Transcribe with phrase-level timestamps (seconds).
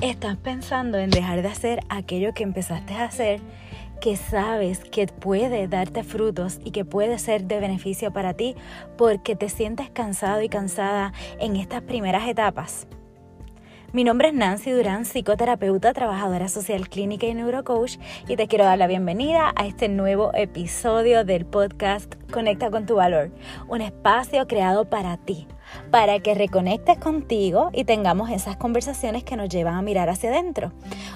[0.00, 3.40] Estás pensando en dejar de hacer aquello que empezaste a hacer,
[4.00, 8.54] que sabes que puede darte frutos y que puede ser de beneficio para ti
[8.96, 12.86] porque te sientes cansado y cansada en estas primeras etapas.
[13.90, 17.96] Mi nombre es Nancy Durán, psicoterapeuta, trabajadora social clínica y neurocoach,
[18.28, 22.96] y te quiero dar la bienvenida a este nuevo episodio del podcast Conecta con tu
[22.96, 23.30] valor,
[23.66, 25.46] un espacio creado para ti,
[25.90, 30.70] para que reconectes contigo y tengamos esas conversaciones que nos llevan a mirar hacia adentro.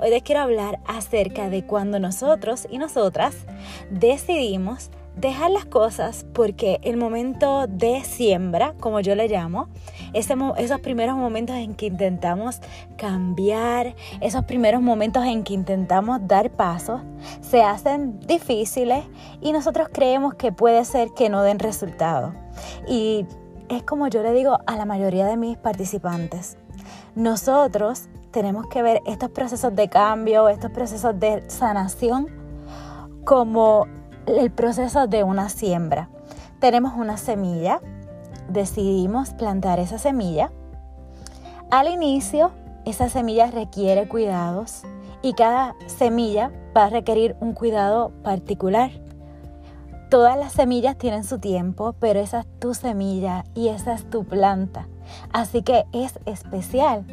[0.00, 3.46] Hoy te quiero hablar acerca de cuando nosotros y nosotras
[3.90, 9.68] decidimos dejar las cosas porque el momento de siembra, como yo le llamo,
[10.12, 12.60] esos primeros momentos en que intentamos
[12.96, 17.00] cambiar, esos primeros momentos en que intentamos dar pasos,
[17.40, 19.04] se hacen difíciles
[19.40, 22.34] y nosotros creemos que puede ser que no den resultado.
[22.86, 23.26] Y
[23.68, 26.58] es como yo le digo a la mayoría de mis participantes,
[27.14, 32.28] nosotros tenemos que ver estos procesos de cambio, estos procesos de sanación
[33.24, 33.86] como
[34.26, 36.08] el proceso de una siembra.
[36.60, 37.80] Tenemos una semilla,
[38.48, 40.50] decidimos plantar esa semilla.
[41.70, 42.50] Al inicio,
[42.84, 44.82] esa semilla requiere cuidados
[45.22, 48.90] y cada semilla va a requerir un cuidado particular.
[50.10, 54.24] Todas las semillas tienen su tiempo, pero esa es tu semilla y esa es tu
[54.24, 54.86] planta.
[55.32, 57.04] Así que es especial.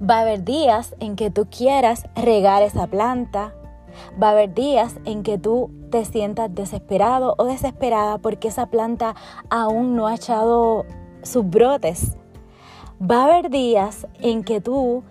[0.00, 3.52] Va a haber días en que tú quieras regar esa planta,
[4.20, 9.14] Va a haber días en que tú te sientas desesperado o desesperada porque esa planta
[9.50, 10.84] aún no ha echado
[11.22, 12.16] sus brotes.
[13.00, 15.02] Va a haber días en que tú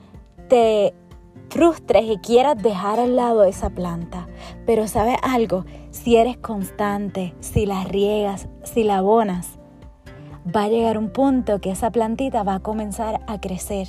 [0.50, 0.94] te
[1.50, 4.28] frustres y quieras dejar al lado esa planta.
[4.66, 9.58] Pero sabes algo, si eres constante, si la riegas, si la abonas,
[10.56, 13.88] va a llegar un punto que esa plantita va a comenzar a crecer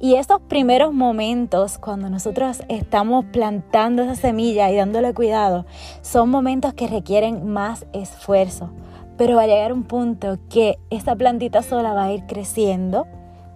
[0.00, 5.66] y esos primeros momentos, cuando nosotros estamos plantando esa semilla y dándole cuidado,
[6.02, 8.70] son momentos que requieren más esfuerzo.
[9.16, 13.06] Pero va a llegar un punto que esa plantita sola va a ir creciendo,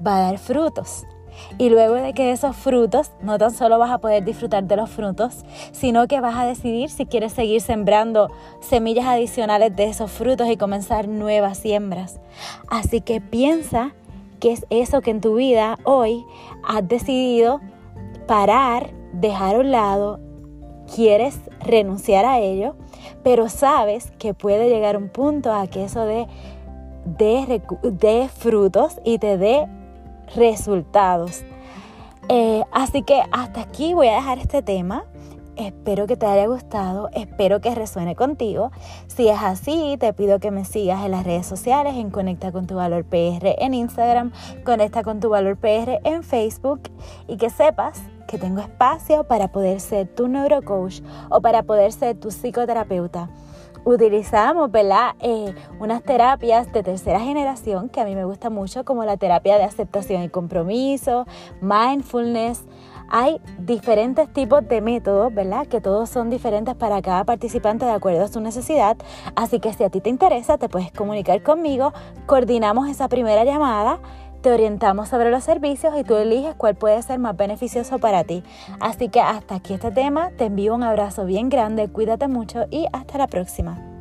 [0.04, 1.04] va a dar frutos.
[1.58, 4.90] Y luego de que esos frutos, no tan solo vas a poder disfrutar de los
[4.90, 8.30] frutos, sino que vas a decidir si quieres seguir sembrando
[8.60, 12.20] semillas adicionales de esos frutos y comenzar nuevas siembras.
[12.68, 13.94] Así que piensa
[14.42, 16.26] ¿Qué es eso que en tu vida hoy
[16.64, 17.60] has decidido
[18.26, 20.18] parar, dejar a un lado,
[20.92, 22.74] quieres renunciar a ello,
[23.22, 26.26] pero sabes que puede llegar un punto a que eso dé
[27.04, 29.68] de, frutos y te dé
[30.34, 31.44] resultados.
[32.28, 35.04] Eh, así que hasta aquí voy a dejar este tema.
[35.56, 38.70] Espero que te haya gustado, espero que resuene contigo.
[39.06, 42.66] Si es así, te pido que me sigas en las redes sociales, en Conecta con
[42.66, 44.32] tu Valor PR en Instagram,
[44.64, 46.80] Conecta con tu Valor PR en Facebook
[47.28, 52.18] y que sepas que tengo espacio para poder ser tu neurocoach o para poder ser
[52.18, 53.28] tu psicoterapeuta.
[53.84, 55.16] Utilizamos, ¿verdad?
[55.20, 59.58] Eh, unas terapias de tercera generación que a mí me gusta mucho, como la terapia
[59.58, 61.26] de aceptación y compromiso,
[61.60, 62.64] mindfulness,
[63.12, 65.66] hay diferentes tipos de métodos, ¿verdad?
[65.66, 68.96] Que todos son diferentes para cada participante de acuerdo a su necesidad.
[69.36, 71.92] Así que si a ti te interesa, te puedes comunicar conmigo,
[72.26, 74.00] coordinamos esa primera llamada
[74.42, 78.42] te orientamos sobre los servicios y tú eliges cuál puede ser más beneficioso para ti.
[78.80, 82.86] Así que hasta aquí este tema, te envío un abrazo bien grande, cuídate mucho y
[82.92, 83.91] hasta la próxima.